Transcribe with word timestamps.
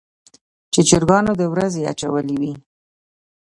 چې 0.73 0.81
چرګانو 0.89 1.31
د 1.39 1.43
ورځې 1.53 1.81
اچولې 1.91 2.35
وي. 2.41 2.53